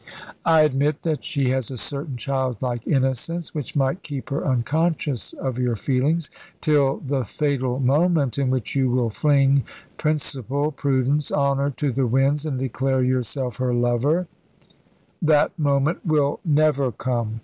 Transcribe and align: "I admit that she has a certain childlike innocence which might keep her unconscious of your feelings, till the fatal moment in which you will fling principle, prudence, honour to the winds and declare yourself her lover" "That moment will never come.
"I 0.45 0.61
admit 0.61 1.03
that 1.03 1.23
she 1.23 1.49
has 1.51 1.69
a 1.69 1.77
certain 1.77 2.17
childlike 2.17 2.87
innocence 2.87 3.53
which 3.53 3.75
might 3.75 4.01
keep 4.01 4.31
her 4.31 4.43
unconscious 4.47 5.33
of 5.33 5.59
your 5.59 5.75
feelings, 5.75 6.31
till 6.59 6.97
the 7.05 7.23
fatal 7.23 7.79
moment 7.79 8.39
in 8.39 8.49
which 8.49 8.75
you 8.75 8.89
will 8.89 9.11
fling 9.11 9.63
principle, 9.97 10.71
prudence, 10.71 11.31
honour 11.31 11.69
to 11.77 11.91
the 11.91 12.07
winds 12.07 12.47
and 12.47 12.57
declare 12.57 13.03
yourself 13.03 13.57
her 13.57 13.75
lover" 13.75 14.27
"That 15.31 15.51
moment 15.59 16.03
will 16.03 16.39
never 16.43 16.91
come. 16.91 17.39